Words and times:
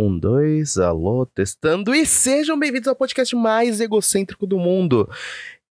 Um, 0.00 0.16
dois, 0.16 0.78
alô, 0.78 1.26
testando. 1.26 1.92
E 1.92 2.06
sejam 2.06 2.56
bem-vindos 2.56 2.86
ao 2.86 2.94
podcast 2.94 3.34
mais 3.34 3.80
egocêntrico 3.80 4.46
do 4.46 4.56
mundo. 4.56 5.10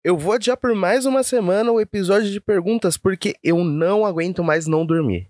Eu 0.03 0.17
vou 0.17 0.33
adiar 0.33 0.57
por 0.57 0.73
mais 0.73 1.05
uma 1.05 1.21
semana 1.21 1.71
o 1.71 1.79
episódio 1.79 2.31
de 2.31 2.41
perguntas, 2.41 2.97
porque 2.97 3.35
eu 3.43 3.63
não 3.63 4.03
aguento 4.03 4.43
mais 4.43 4.65
não 4.65 4.83
dormir. 4.83 5.29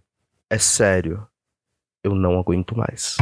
É 0.50 0.58
sério. 0.58 1.28
Eu 2.05 2.16
não 2.16 2.39
aguento 2.39 2.73
mais. 2.73 3.18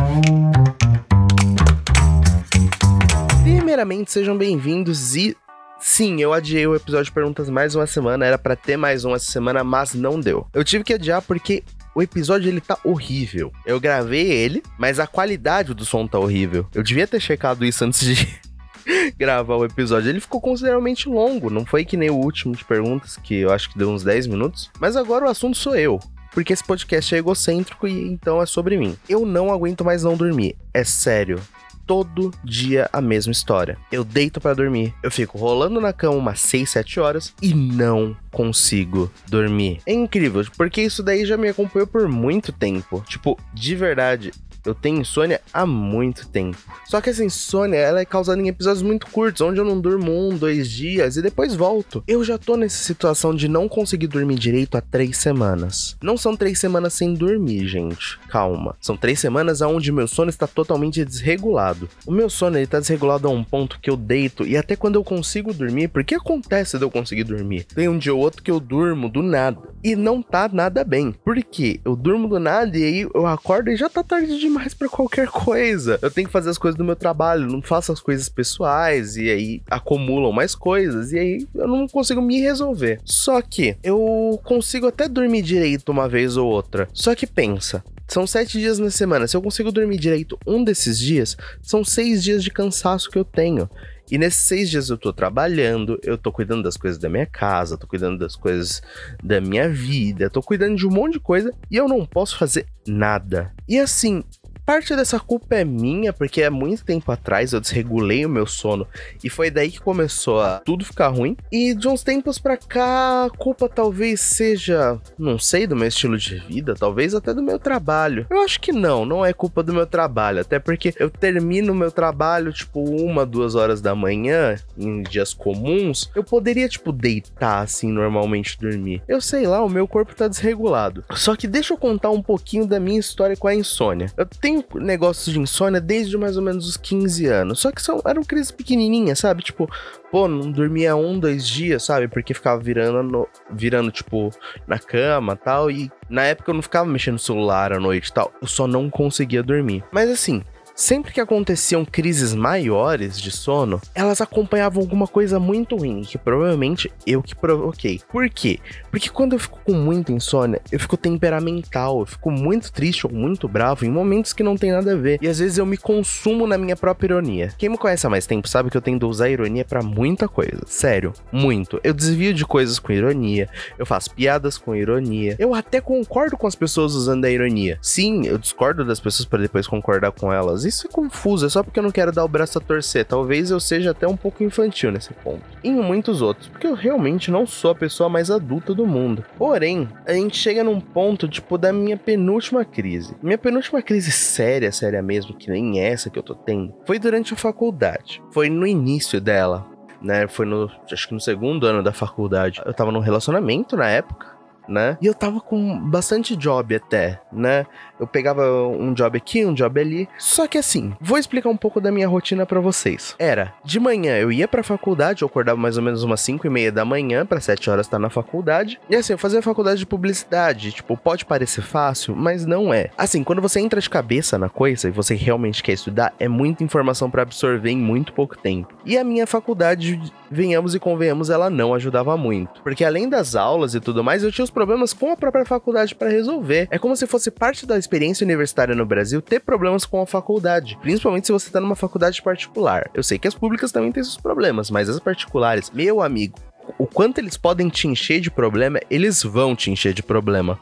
Primeiramente, 3.41 4.11
sejam 4.11 4.37
bem-vindos 4.37 5.15
e 5.15 5.35
Sim, 5.79 6.21
eu 6.21 6.31
adiei 6.31 6.67
o 6.67 6.75
episódio 6.75 7.05
de 7.05 7.11
perguntas 7.11 7.49
mais 7.49 7.73
uma 7.73 7.87
semana, 7.87 8.25
era 8.25 8.37
para 8.37 8.55
ter 8.55 8.77
mais 8.77 9.03
uma 9.03 9.17
semana, 9.17 9.63
mas 9.63 9.95
não 9.95 10.19
deu. 10.19 10.47
Eu 10.53 10.63
tive 10.63 10.83
que 10.83 10.93
adiar 10.93 11.21
porque 11.23 11.63
o 11.96 12.02
episódio 12.02 12.50
ele 12.50 12.62
tá 12.62 12.78
horrível. 12.84 13.52
Eu 13.66 13.80
gravei 13.80 14.30
ele, 14.32 14.64
mas 14.78 15.00
a 15.00 15.07
qualidade 15.07 15.73
do 15.73 15.86
som 15.86 16.07
tá 16.07 16.20
horrível. 16.20 16.68
Eu 16.73 16.84
devia 16.84 17.07
ter 17.07 17.20
checado 17.20 17.65
isso 17.65 17.84
antes 17.84 18.06
de 18.06 18.28
gravar 19.18 19.56
o 19.56 19.65
episódio. 19.65 20.10
Ele 20.10 20.20
ficou 20.20 20.42
consideravelmente 20.42 21.07
longo, 21.07 21.50
não 21.50 21.65
foi 21.65 21.86
que 21.86 21.98
nem 21.98 22.10
o 22.10 22.15
último 22.15 22.56
de 22.56 22.65
perguntas, 22.65 23.18
que 23.18 23.36
eu 23.36 23.51
acho 23.51 23.70
que 23.70 23.78
deu 23.78 23.89
uns 23.89 24.04
10 24.04 24.28
minutos. 24.28 24.71
Mas 24.79 24.96
agora 24.96 25.25
o 25.25 25.29
assunto 25.29 25.57
sou 25.57 25.75
eu. 25.75 26.00
Porque 26.32 26.51
esse 26.51 26.64
podcast 26.64 27.14
é 27.14 27.20
egocêntrico 27.20 27.87
e 27.87 28.07
então 28.07 28.42
é 28.42 28.46
sobre 28.46 28.75
mim. 28.75 28.98
Eu 29.07 29.23
não 29.23 29.54
aguento 29.54 29.86
mais 29.86 30.04
não 30.04 30.18
dormir. 30.18 30.56
É 30.73 30.84
sério 30.84 31.39
todo 31.86 32.31
dia 32.44 32.89
a 32.92 33.02
mesma 33.02 33.31
história. 33.31 33.78
Eu 33.92 34.03
deito 34.03 34.39
para 34.39 34.53
dormir, 34.53 34.94
eu 35.03 35.11
fico 35.11 35.38
rolando 35.38 35.80
na 35.80 35.94
cama 35.94 36.17
umas 36.17 36.39
6, 36.39 36.69
7 36.69 37.00
horas 37.00 37.33
e 37.42 37.53
não 37.53 38.16
consigo 38.31 39.11
dormir. 39.28 39.80
É 39.86 39.94
incrível, 39.94 40.44
porque 40.58 40.81
isso 40.81 41.03
daí 41.03 41.25
já 41.25 41.38
me 41.38 41.50
acompanhou 41.50 41.88
por 41.88 42.08
muito 42.08 42.52
tempo. 42.52 43.03
Tipo, 43.08 43.38
de 43.53 43.75
verdade, 43.75 44.31
eu 44.66 44.73
tenho 44.73 45.02
insônia 45.02 45.41
há 45.53 45.66
muito 45.66 46.27
tempo. 46.27 46.58
Só 46.85 47.02
que 47.02 47.09
essa 47.09 47.23
insônia, 47.23 47.77
ela 47.77 47.99
é 47.99 48.05
causada 48.05 48.41
em 48.41 48.47
episódios 48.47 48.81
muito 48.81 49.08
curtos, 49.08 49.42
onde 49.42 49.59
eu 49.59 49.66
não 49.66 49.80
durmo 49.80 50.11
um, 50.11 50.38
dois 50.38 50.70
dias 50.70 51.17
e 51.17 51.22
depois 51.22 51.55
volto. 51.55 52.03
Eu 52.08 52.23
já 52.23 52.38
tô 52.38 52.55
nessa 52.55 52.83
situação 52.83 53.36
de 53.36 53.47
não 53.47 53.67
conseguir 53.67 54.08
dormir 54.08 54.36
direito 54.36 54.78
há 54.78 54.81
três 54.81 55.17
semanas. 55.17 55.95
Não 56.02 56.17
são 56.17 56.36
três 56.36 56.59
semanas 56.59 56.94
sem 56.94 57.14
dormir, 57.14 57.67
gente. 57.67 58.20
Calma. 58.30 58.75
São 58.80 58.95
três 58.95 59.20
semanas 59.20 59.61
onde 59.61 59.92
meu 59.92 60.08
sono 60.08 60.30
está 60.30 60.47
totalmente 60.47 61.03
desregulado. 61.03 61.89
O 62.05 62.11
meu 62.11 62.30
sono, 62.30 62.58
ele 62.58 62.67
tá 62.67 62.80
desregulado 62.80 63.27
a 63.27 63.31
um 63.31 63.44
ponto 63.44 63.80
que 63.80 63.89
eu 63.89 63.98
deito 63.98 64.45
e 64.45 64.58
até 64.58 64.75
quando 64.75 64.95
eu 64.95 65.03
consigo 65.03 65.53
dormir, 65.53 65.88
porque 65.89 66.16
acontece 66.16 66.77
de 66.77 66.83
eu 66.83 66.92
conseguir 66.92 67.23
dormir? 67.23 67.64
Tem 67.66 67.88
um 67.88 67.98
dia 67.98 68.14
ou 68.14 68.20
outro 68.20 68.42
que 68.42 68.52
eu 68.52 68.59
durmo 68.59 69.09
do 69.09 69.22
nada. 69.22 69.59
E 69.83 69.95
não 69.95 70.22
tá 70.22 70.50
nada 70.52 70.83
bem. 70.83 71.11
Por 71.11 71.36
quê? 71.44 71.80
Eu 71.83 71.95
durmo 71.95 72.27
do 72.27 72.39
nada 72.39 72.77
e 72.77 72.83
aí 72.83 73.09
eu 73.14 73.25
acordo 73.25 73.70
e 73.70 73.75
já 73.75 73.89
tá 73.89 74.03
tarde 74.03 74.39
de 74.39 74.50
demais 74.54 74.73
para 74.73 74.88
qualquer 74.88 75.28
coisa. 75.28 75.98
Eu 76.02 76.12
tenho 76.12 76.28
que 76.28 76.32
fazer 76.32 76.52
as 76.52 76.58
coisas 76.58 76.78
do 76.78 76.84
meu 76.84 76.96
trabalho, 76.96 77.48
não 77.48 77.62
faço 77.62 77.92
as 77.92 78.00
coisas 78.00 78.30
pessoais 78.30 79.18
e 79.18 79.30
aí 79.30 79.62
acumulam 79.70 80.32
mais 80.32 80.54
coisas 80.54 81.12
e 81.12 81.20
aí 81.20 81.48
eu 81.56 81.68
não 81.68 81.88
consigo 81.88 82.22
me 82.22 82.40
resolver. 82.40 83.02
Só 83.04 83.42
que 83.42 83.76
eu 83.84 84.40
consigo 84.44 84.88
até 84.88 85.10
dormir 85.10 85.42
direito 85.42 85.92
uma 85.92 86.08
vez 86.08 86.38
ou 86.38 86.48
outra. 86.48 86.88
Só 86.94 87.16
que 87.16 87.26
pensa, 87.26 87.84
são 88.08 88.28
sete 88.28 88.60
dias 88.60 88.78
na 88.78 88.92
semana. 88.92 89.28
Se 89.28 89.36
eu 89.36 89.42
consigo 89.42 89.72
dormir 89.72 89.98
direito 89.98 90.38
um 90.45 90.64
desses 90.64 91.00
dias, 91.00 91.36
são 91.62 91.84
seis 91.84 92.23
dias 92.23 92.44
de 92.44 92.52
cansaço 92.52 93.10
que 93.10 93.17
eu 93.17 93.26
tenho. 93.26 93.67
E 94.12 94.17
nesses 94.17 94.44
seis 94.44 94.70
dias 94.70 94.90
eu 94.90 94.98
tô 94.98 95.14
trabalhando, 95.14 96.00
eu 96.04 96.17
tô 96.17 96.32
cuidando 96.32 96.64
das 96.64 96.78
coisas 96.78 97.00
da 97.00 97.10
minha 97.10 97.26
casa, 97.26 97.78
tô 97.78 97.88
cuidando 97.88 98.20
das 98.20 98.36
coisas 98.36 98.82
da 99.23 99.40
minha 99.40 99.70
vida, 99.70 100.30
tô 100.30 100.42
cuidando 100.42 100.76
de 100.76 100.86
um 100.86 100.92
monte 100.92 101.14
de 101.14 101.20
coisa 101.20 101.52
e 101.72 101.78
eu 101.78 101.88
não 101.88 102.06
posso 102.06 102.38
fazer 102.38 102.67
nada. 102.86 103.52
E 103.67 103.80
assim, 103.80 104.23
Parte 104.66 104.95
dessa 104.95 105.19
culpa 105.19 105.56
é 105.56 105.66
minha, 105.66 106.14
porque 106.14 106.42
há 106.42 106.50
muito 106.50 106.86
tempo 106.86 107.11
atrás 107.11 107.52
eu 107.52 107.59
desregulei 107.59 108.25
o 108.25 108.30
meu 108.30 108.47
sono 108.47 108.88
e 109.22 109.30
foi 109.30 109.52
daí 109.52 109.70
que 109.70 109.81
começou 109.81 110.39
a 110.39 110.59
tudo 110.59 110.86
ficar 110.86 111.09
ruim. 111.09 111.36
E 111.52 111.73
de 111.73 111.86
uns 111.86 112.02
tempos 112.02 112.39
pra 112.39 112.55
cá, 112.55 113.25
a 113.25 113.30
culpa 113.30 113.67
talvez 113.67 114.21
seja, 114.21 114.98
não 115.20 115.38
sei, 115.38 115.67
do 115.67 115.76
meu 115.76 115.89
estilo 115.89 116.17
de 116.17 116.39
vida, 116.39 116.76
talvez 116.76 117.14
até 117.14 117.33
do 117.33 117.43
meu 117.43 117.60
trabalho. 117.60 118.26
Eu 118.30 118.39
acho 118.42 118.61
que 118.61 118.71
não, 118.71 119.05
não 119.05 119.26
é 119.26 119.33
culpa 119.33 119.61
do 119.61 119.73
meu 119.73 119.86
trabalho, 119.86 120.39
até 120.39 120.60
porque 120.60 120.93
eu 120.98 121.09
termino 121.09 121.73
o 121.73 121.76
meu 121.76 121.92
trabalho 121.92 122.54
tipo 122.54 122.80
uma, 122.80 123.26
duas 123.26 123.55
horas 123.55 123.82
da 123.82 123.93
manhã 123.93 124.55
em 124.77 125.04
dias 125.04 125.33
comuns. 125.33 126.09
Eu 126.15 126.23
poderia 126.23 126.70
tipo 126.70 126.93
deitar 126.93 127.64
assim 127.64 127.92
normalmente 127.92 128.57
dormir. 128.57 129.01
Eu 129.09 129.19
sei 129.19 129.45
lá, 129.45 129.61
o 129.61 129.69
meu 129.69 129.89
corpo 129.89 130.15
tá 130.15 130.29
desregulado. 130.29 131.03
Só 131.11 131.35
que 131.35 131.47
deixa 131.47 131.73
eu 131.73 131.77
contar 131.77 132.11
um 132.11 132.21
pouquinho 132.21 132.65
da 132.65 132.79
minha 132.79 132.99
história 132.99 133.35
com 133.35 133.49
a 133.49 133.55
insônia. 133.55 134.07
Eu 134.15 134.25
tenho 134.25 134.52
tenho 134.53 134.85
negócios 134.85 135.33
de 135.33 135.39
insônia 135.39 135.81
desde 135.81 136.17
mais 136.17 136.37
ou 136.37 136.43
menos 136.43 136.67
os 136.67 136.77
15 136.77 137.25
anos. 137.25 137.59
Só 137.59 137.71
que 137.71 137.81
são, 137.81 138.01
eram 138.05 138.23
crises 138.23 138.51
pequenininhas, 138.51 139.19
sabe? 139.19 139.41
Tipo, 139.41 139.69
pô, 140.11 140.27
não 140.27 140.51
dormia 140.51 140.95
um, 140.95 141.19
dois 141.19 141.47
dias, 141.47 141.83
sabe? 141.83 142.07
Porque 142.07 142.33
ficava 142.33 142.61
virando, 142.61 143.03
no, 143.03 143.27
virando 143.51 143.91
tipo, 143.91 144.29
na 144.67 144.77
cama 144.77 145.35
tal. 145.35 145.71
E 145.71 145.91
na 146.09 146.23
época 146.23 146.51
eu 146.51 146.55
não 146.55 146.61
ficava 146.61 146.85
mexendo 146.85 147.13
no 147.13 147.19
celular 147.19 147.73
à 147.73 147.79
noite 147.79 148.11
tal. 148.13 148.31
Eu 148.41 148.47
só 148.47 148.67
não 148.67 148.89
conseguia 148.89 149.41
dormir. 149.41 149.83
Mas 149.91 150.09
assim, 150.09 150.43
Sempre 150.75 151.13
que 151.13 151.22
aconteciam 151.22 151.85
crises 151.85 152.34
maiores 152.34 153.22
de 153.22 153.29
sono, 153.29 153.79
elas 153.94 154.22
acompanhavam 154.22 154.81
alguma 154.81 155.07
coisa 155.07 155.39
muito 155.39 155.75
ruim, 155.75 156.01
que 156.01 156.17
provavelmente 156.17 156.91
eu 157.06 157.22
que 157.22 157.35
provoquei. 157.35 158.01
Por 158.11 158.28
quê? 158.28 158.59
Porque 158.89 159.07
quando 159.07 159.33
eu 159.33 159.39
fico 159.39 159.59
com 159.63 159.73
muita 159.73 160.12
insônia, 160.12 160.59
eu 160.72 160.79
fico 160.79 160.97
temperamental, 160.97 162.00
eu 162.00 162.06
fico 162.07 162.31
muito 162.31 162.72
triste 162.72 163.06
ou 163.06 163.13
muito 163.13 163.47
bravo 163.47 163.85
em 163.85 163.91
momentos 163.91 164.33
que 164.33 164.41
não 164.41 164.57
tem 164.57 164.72
nada 164.72 164.94
a 164.94 164.95
ver. 164.95 165.19
E 165.22 165.28
às 165.28 165.38
vezes 165.38 165.59
eu 165.59 165.66
me 165.66 165.78
consumo 165.78 166.47
na 166.47 166.57
minha 166.57 166.75
própria 166.75 167.06
ironia. 167.06 167.53
Quem 167.56 167.69
me 167.69 167.78
conhece 167.78 168.07
há 168.07 168.09
mais 168.09 168.25
tempo 168.25 168.47
sabe 168.47 168.72
que 168.72 168.78
eu 168.78 168.81
tendo 168.81 169.06
a 169.06 169.09
usar 169.09 169.29
ironia 169.29 169.63
para 169.63 169.83
muita 169.83 170.28
coisa. 170.28 170.62
Sério, 170.66 171.13
muito. 171.31 171.79
Eu 171.83 171.94
desvio 171.94 172.33
de 172.33 172.45
coisas 172.45 172.79
com 172.79 172.91
ironia, 172.91 173.47
eu 173.78 173.85
faço 173.85 174.09
piadas 174.16 174.57
com 174.57 174.75
ironia. 174.75 175.35
Eu 175.38 175.53
até 175.53 175.79
concordo 175.79 176.35
com 176.35 176.47
as 176.47 176.56
pessoas 176.56 176.95
usando 176.95 177.25
a 177.25 177.29
ironia. 177.29 177.78
Sim, 177.79 178.25
eu 178.25 178.39
discordo 178.39 178.83
das 178.83 179.00
pessoas 179.00 179.28
para 179.28 179.44
depois 179.44 179.67
concordar 179.67 180.12
com 180.12 180.33
elas 180.33 180.62
isso 180.66 180.88
é 180.88 180.90
confuso, 180.91 181.46
é 181.46 181.50
só 181.50 181.63
porque 181.63 181.79
eu 181.79 181.84
não 181.84 181.91
quero 181.91 182.12
dar 182.12 182.24
o 182.24 182.28
braço 182.28 182.57
a 182.57 182.62
torcer. 182.62 183.06
Talvez 183.06 183.51
eu 183.51 183.59
seja 183.59 183.91
até 183.91 184.07
um 184.07 184.18
pouco 184.18 184.44
infantil 184.44 184.91
nesse 184.91 185.13
ponto. 185.13 185.44
E 185.63 185.69
em 185.69 185.75
muitos 185.75 186.22
outros, 186.22 186.47
porque 186.47 186.68
eu 186.68 186.74
realmente 186.74 187.31
não 187.31 187.46
sou 187.46 187.72
a 187.72 187.75
pessoa 187.75 188.09
mais 188.09 188.29
adulta 188.29 188.74
do 188.74 188.85
mundo. 188.85 189.24
Porém, 189.38 189.90
a 190.06 190.13
gente 190.13 190.38
chega 190.38 190.63
num 190.63 190.79
ponto, 190.79 191.28
tipo, 191.28 191.57
da 191.57 191.72
minha 191.72 191.97
penúltima 191.97 192.66
crise. 192.66 193.16
Minha 193.22 193.38
penúltima 193.38 193.81
crise 193.81 194.12
séria, 194.12 194.72
séria 194.72 195.01
mesmo, 195.01 195.35
que 195.35 195.50
nem 195.50 195.79
essa 195.79 196.09
que 196.09 196.18
eu 196.18 196.24
tô 196.24 196.35
tendo, 196.35 196.74
foi 196.85 197.00
durante 197.00 197.34
a 197.34 197.38
faculdade. 197.38 198.22
Foi 198.31 198.50
no 198.50 198.66
início 198.66 199.19
dela. 199.19 199.72
Né, 200.01 200.28
foi 200.28 200.45
no, 200.45 200.69
acho 200.91 201.07
que 201.07 201.13
no 201.13 201.19
segundo 201.22 201.66
ano 201.66 201.81
da 201.81 201.94
faculdade. 201.94 202.62
Eu 202.66 202.74
tava 202.74 202.91
num 202.91 203.00
relacionamento 203.00 203.78
na 203.78 203.88
época, 203.88 204.32
né? 204.68 204.97
E 205.01 205.06
eu 205.06 205.13
tava 205.13 205.40
com 205.40 205.79
bastante 205.90 206.35
job 206.35 206.75
até, 206.75 207.19
né? 207.31 207.66
Eu 208.00 208.07
pegava 208.07 208.68
um 208.68 208.94
job 208.94 209.18
aqui, 209.18 209.46
um 209.46 209.53
job 209.53 209.79
ali. 209.79 210.09
Só 210.18 210.47
que 210.47 210.57
assim, 210.57 210.94
vou 211.00 211.18
explicar 211.18 211.50
um 211.50 211.57
pouco 211.57 211.79
da 211.79 211.91
minha 211.91 212.07
rotina 212.07 212.46
para 212.46 212.59
vocês. 212.59 213.16
Era, 213.18 213.53
de 213.63 213.79
manhã 213.79 214.18
eu 214.18 214.31
ia 214.31 214.47
pra 214.47 214.63
faculdade, 214.63 215.22
eu 215.22 215.28
acordava 215.28 215.59
mais 215.59 215.78
ou 215.78 215.84
menos 215.84 216.03
umas 216.03 216.22
5 216.22 216.46
e 216.46 216.50
meia 216.50 216.72
da 216.72 216.84
manhã, 216.84 217.25
para 217.25 217.40
7 217.40 217.69
horas 217.69 217.85
estar 217.85 218.00
na 218.00 218.09
faculdade. 218.09 218.79
E 218.90 218.96
assim, 218.96 219.13
eu 219.13 219.18
fazia 219.18 219.41
faculdade 219.41 219.79
de 219.79 219.85
publicidade. 219.85 220.72
Tipo, 220.72 220.97
pode 220.97 221.25
parecer 221.25 221.62
fácil, 221.62 222.16
mas 222.16 222.45
não 222.45 222.74
é. 222.74 222.90
Assim, 222.97 223.24
quando 223.24 223.41
você 223.41 223.59
entra 223.59 223.80
de 223.80 223.90
cabeça 223.90 224.38
na 224.38 224.50
coisa 224.50 224.88
e 224.88 224.91
você 224.91 225.16
realmente 225.16 225.63
quer 225.63 225.74
estudar, 225.74 226.13
é 226.19 226.28
muita 226.28 226.63
informação 226.63 227.09
para 227.09 227.22
absorver 227.22 227.69
em 227.69 227.78
muito 227.78 228.13
pouco 228.13 228.38
tempo. 228.38 228.74
E 228.85 228.97
a 228.97 229.03
minha 229.03 229.28
faculdade, 229.28 230.00
venhamos 230.30 230.75
e 230.75 230.80
convenhamos, 230.80 231.30
ela 231.30 231.50
não 231.50 231.74
ajudava 231.74 232.18
muito. 232.18 232.62
Porque 232.62 232.84
além 232.84 233.07
das 233.07 233.35
aulas 233.35 233.75
e 233.75 233.80
tudo 233.80 234.03
mais, 234.03 234.24
eu 234.24 234.31
tinha 234.31 234.44
os 234.44 234.51
problemas 234.53 234.93
com 234.93 235.11
a 235.11 235.17
própria 235.17 235.43
faculdade 235.43 235.95
para 235.95 236.09
resolver. 236.09 236.67
É 236.71 236.79
como 236.79 236.95
se 236.95 237.07
fosse 237.07 237.31
parte 237.31 237.65
da 237.65 237.77
experiência 237.77 238.23
universitária 238.23 238.75
no 238.75 238.85
Brasil 238.85 239.21
ter 239.21 239.41
problemas 239.41 239.85
com 239.85 240.01
a 240.01 240.07
faculdade, 240.07 240.77
principalmente 240.81 241.25
se 241.25 241.33
você 241.33 241.47
está 241.47 241.59
numa 241.59 241.75
faculdade 241.75 242.21
particular. 242.21 242.89
Eu 242.94 243.03
sei 243.03 243.17
que 243.17 243.27
as 243.27 243.35
públicas 243.35 243.71
também 243.71 243.91
têm 243.91 244.03
seus 244.03 244.17
problemas, 244.17 244.69
mas 244.69 244.88
as 244.88 245.00
particulares, 245.00 245.71
meu 245.71 246.01
amigo, 246.01 246.39
o 246.77 246.88
quanto 246.88 247.17
eles 247.17 247.35
podem 247.35 247.67
te 247.67 247.88
encher 247.88 248.21
de 248.21 248.31
problema, 248.31 248.79
eles 248.89 249.23
vão 249.23 249.55
te 249.55 249.71
encher 249.71 249.94
de 249.94 250.03
problema. 250.03 250.59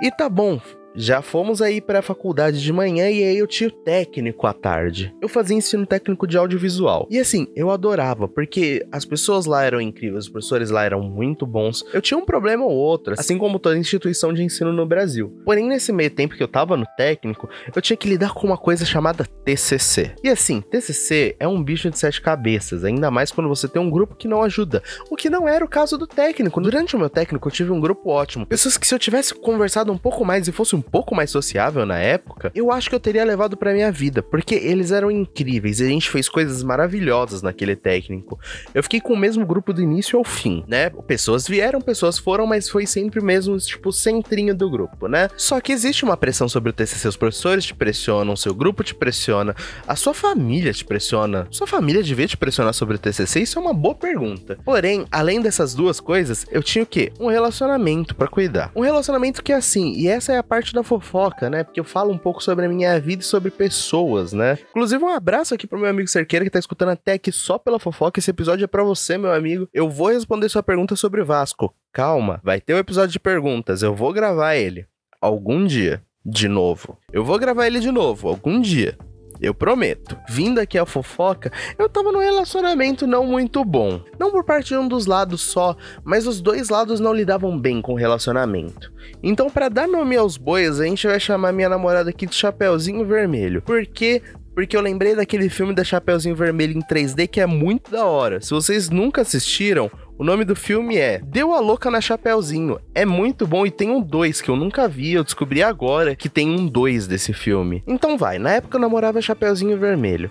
E 0.00 0.12
tá 0.12 0.28
bom, 0.28 0.60
já 0.98 1.22
fomos 1.22 1.62
aí 1.62 1.80
pra 1.80 2.02
faculdade 2.02 2.60
de 2.60 2.72
manhã 2.72 3.08
e 3.08 3.22
aí 3.22 3.38
eu 3.38 3.46
tinha 3.46 3.68
o 3.68 3.72
técnico 3.72 4.46
à 4.46 4.52
tarde. 4.52 5.14
Eu 5.22 5.28
fazia 5.28 5.56
ensino 5.56 5.86
técnico 5.86 6.26
de 6.26 6.36
audiovisual. 6.36 7.06
E 7.08 7.18
assim, 7.18 7.46
eu 7.54 7.70
adorava, 7.70 8.26
porque 8.26 8.84
as 8.90 9.04
pessoas 9.04 9.46
lá 9.46 9.62
eram 9.62 9.80
incríveis, 9.80 10.24
os 10.24 10.30
professores 10.30 10.70
lá 10.70 10.84
eram 10.84 11.00
muito 11.00 11.46
bons. 11.46 11.84
Eu 11.92 12.02
tinha 12.02 12.18
um 12.18 12.24
problema 12.24 12.64
ou 12.64 12.72
outro, 12.72 13.14
assim 13.16 13.38
como 13.38 13.60
toda 13.60 13.78
instituição 13.78 14.32
de 14.32 14.42
ensino 14.42 14.72
no 14.72 14.84
Brasil. 14.84 15.32
Porém, 15.44 15.68
nesse 15.68 15.92
meio 15.92 16.10
tempo 16.10 16.34
que 16.34 16.42
eu 16.42 16.48
tava 16.48 16.76
no 16.76 16.86
técnico, 16.96 17.48
eu 17.74 17.80
tinha 17.80 17.96
que 17.96 18.08
lidar 18.08 18.34
com 18.34 18.48
uma 18.48 18.58
coisa 18.58 18.84
chamada 18.84 19.24
TCC. 19.44 20.14
E 20.24 20.28
assim, 20.28 20.60
TCC 20.60 21.36
é 21.38 21.46
um 21.46 21.62
bicho 21.62 21.88
de 21.90 21.98
sete 21.98 22.20
cabeças, 22.20 22.84
ainda 22.84 23.08
mais 23.10 23.30
quando 23.30 23.48
você 23.48 23.68
tem 23.68 23.80
um 23.80 23.90
grupo 23.90 24.16
que 24.16 24.26
não 24.26 24.42
ajuda, 24.42 24.82
o 25.08 25.16
que 25.16 25.30
não 25.30 25.48
era 25.48 25.64
o 25.64 25.68
caso 25.68 25.96
do 25.96 26.06
técnico. 26.06 26.60
Durante 26.60 26.96
o 26.96 26.98
meu 26.98 27.08
técnico, 27.08 27.46
eu 27.46 27.52
tive 27.52 27.70
um 27.70 27.80
grupo 27.80 28.10
ótimo. 28.10 28.46
Pessoas 28.46 28.76
que 28.76 28.86
se 28.86 28.94
eu 28.94 28.98
tivesse 28.98 29.32
conversado 29.34 29.92
um 29.92 29.98
pouco 29.98 30.24
mais 30.24 30.48
e 30.48 30.52
fosse 30.52 30.74
um 30.74 30.82
pouco 30.90 31.14
mais 31.14 31.30
sociável 31.30 31.84
na 31.84 31.98
época, 31.98 32.50
eu 32.54 32.72
acho 32.72 32.88
que 32.88 32.94
eu 32.94 33.00
teria 33.00 33.24
levado 33.24 33.56
pra 33.56 33.72
minha 33.72 33.90
vida, 33.90 34.22
porque 34.22 34.54
eles 34.54 34.90
eram 34.90 35.10
incríveis 35.10 35.80
e 35.80 35.84
a 35.84 35.88
gente 35.88 36.10
fez 36.10 36.28
coisas 36.28 36.62
maravilhosas 36.62 37.42
naquele 37.42 37.76
técnico. 37.76 38.38
Eu 38.74 38.82
fiquei 38.82 39.00
com 39.00 39.12
o 39.12 39.16
mesmo 39.16 39.44
grupo 39.46 39.72
do 39.72 39.82
início 39.82 40.18
ao 40.18 40.24
fim, 40.24 40.64
né? 40.66 40.90
Pessoas 41.06 41.46
vieram, 41.46 41.80
pessoas 41.80 42.18
foram, 42.18 42.46
mas 42.46 42.68
foi 42.68 42.86
sempre 42.86 43.20
mesmo, 43.20 43.56
tipo, 43.58 43.92
centrinho 43.92 44.54
do 44.54 44.70
grupo, 44.70 45.08
né? 45.08 45.28
Só 45.36 45.60
que 45.60 45.72
existe 45.72 46.04
uma 46.04 46.16
pressão 46.16 46.48
sobre 46.48 46.70
o 46.70 46.72
TCC, 46.72 47.08
os 47.08 47.16
professores 47.16 47.64
te 47.64 47.74
pressionam, 47.74 48.36
seu 48.36 48.54
grupo 48.54 48.82
te 48.82 48.94
pressiona, 48.94 49.54
a 49.86 49.96
sua 49.96 50.14
família 50.14 50.72
te 50.72 50.84
pressiona. 50.84 51.46
Sua 51.50 51.66
família 51.66 52.02
devia 52.02 52.26
te 52.26 52.36
pressionar 52.36 52.74
sobre 52.74 52.96
o 52.96 52.98
TCC? 52.98 53.40
Isso 53.40 53.58
é 53.58 53.62
uma 53.62 53.74
boa 53.74 53.94
pergunta. 53.94 54.58
Porém, 54.64 55.06
além 55.10 55.40
dessas 55.40 55.74
duas 55.74 56.00
coisas, 56.00 56.46
eu 56.50 56.62
tinha 56.62 56.82
o 56.82 56.86
quê? 56.86 57.12
Um 57.18 57.28
relacionamento 57.28 58.14
para 58.14 58.28
cuidar. 58.28 58.70
Um 58.74 58.80
relacionamento 58.80 59.42
que 59.42 59.52
é 59.52 59.56
assim, 59.56 59.92
e 59.92 60.08
essa 60.08 60.32
é 60.32 60.38
a 60.38 60.42
parte 60.42 60.74
da 60.78 60.82
fofoca, 60.82 61.50
né? 61.50 61.64
Porque 61.64 61.80
eu 61.80 61.84
falo 61.84 62.12
um 62.12 62.18
pouco 62.18 62.42
sobre 62.42 62.66
a 62.66 62.68
minha 62.68 62.98
vida 63.00 63.22
e 63.22 63.26
sobre 63.26 63.50
pessoas, 63.50 64.32
né? 64.32 64.58
Inclusive, 64.70 65.02
um 65.02 65.08
abraço 65.08 65.54
aqui 65.54 65.66
pro 65.66 65.78
meu 65.78 65.90
amigo 65.90 66.08
Cerqueira 66.08 66.44
que 66.44 66.50
tá 66.50 66.58
escutando 66.58 66.90
até 66.90 67.12
aqui 67.12 67.32
só 67.32 67.58
pela 67.58 67.78
fofoca. 67.78 68.18
Esse 68.18 68.30
episódio 68.30 68.64
é 68.64 68.68
para 68.68 68.82
você, 68.82 69.18
meu 69.18 69.32
amigo. 69.32 69.68
Eu 69.72 69.88
vou 69.88 70.08
responder 70.08 70.48
sua 70.48 70.62
pergunta 70.62 70.96
sobre 70.96 71.22
Vasco. 71.22 71.74
Calma, 71.92 72.40
vai 72.42 72.60
ter 72.60 72.74
um 72.74 72.78
episódio 72.78 73.12
de 73.12 73.20
perguntas. 73.20 73.82
Eu 73.82 73.94
vou 73.94 74.12
gravar 74.12 74.56
ele 74.56 74.86
algum 75.20 75.66
dia 75.66 76.02
de 76.24 76.48
novo. 76.48 76.98
Eu 77.12 77.24
vou 77.24 77.38
gravar 77.38 77.66
ele 77.66 77.80
de 77.80 77.90
novo 77.90 78.28
algum 78.28 78.60
dia. 78.60 78.96
Eu 79.40 79.54
prometo. 79.54 80.16
Vindo 80.28 80.58
aqui 80.58 80.78
a 80.78 80.86
fofoca, 80.86 81.52
eu 81.78 81.88
tava 81.88 82.12
num 82.12 82.18
relacionamento 82.18 83.06
não 83.06 83.26
muito 83.26 83.64
bom. 83.64 84.00
Não 84.18 84.30
por 84.30 84.44
parte 84.44 84.68
de 84.68 84.76
um 84.76 84.88
dos 84.88 85.06
lados 85.06 85.40
só, 85.40 85.76
mas 86.04 86.26
os 86.26 86.40
dois 86.40 86.68
lados 86.68 87.00
não 87.00 87.12
lidavam 87.12 87.58
bem 87.58 87.80
com 87.80 87.92
o 87.92 87.96
relacionamento. 87.96 88.92
Então, 89.22 89.48
para 89.48 89.68
dar 89.68 89.88
nome 89.88 90.16
aos 90.16 90.36
bois, 90.36 90.80
a 90.80 90.84
gente 90.84 91.06
vai 91.06 91.18
chamar 91.18 91.52
minha 91.52 91.68
namorada 91.68 92.10
aqui 92.10 92.26
de 92.26 92.34
Chapeuzinho 92.34 93.04
Vermelho. 93.04 93.62
Porque 93.62 94.22
porque 94.58 94.76
eu 94.76 94.80
lembrei 94.80 95.14
daquele 95.14 95.48
filme 95.48 95.72
da 95.72 95.84
Chapeuzinho 95.84 96.34
Vermelho 96.34 96.76
em 96.76 96.82
3D 96.82 97.28
que 97.28 97.40
é 97.40 97.46
muito 97.46 97.92
da 97.92 98.04
hora. 98.04 98.40
Se 98.40 98.50
vocês 98.50 98.90
nunca 98.90 99.20
assistiram, 99.20 99.88
o 100.18 100.24
nome 100.24 100.44
do 100.44 100.56
filme 100.56 100.96
é 100.96 101.20
Deu 101.22 101.54
a 101.54 101.60
Louca 101.60 101.88
na 101.92 102.00
Chapeuzinho. 102.00 102.76
É 102.92 103.06
muito 103.06 103.46
bom 103.46 103.64
e 103.64 103.70
tem 103.70 103.88
um 103.88 104.00
2 104.00 104.40
que 104.40 104.48
eu 104.48 104.56
nunca 104.56 104.88
vi, 104.88 105.12
eu 105.12 105.22
descobri 105.22 105.62
agora 105.62 106.16
que 106.16 106.28
tem 106.28 106.50
um 106.50 106.66
2 106.66 107.06
desse 107.06 107.32
filme. 107.32 107.84
Então 107.86 108.18
vai, 108.18 108.40
na 108.40 108.50
época 108.50 108.78
eu 108.78 108.80
namorava 108.80 109.22
Chapeuzinho 109.22 109.78
Vermelho 109.78 110.28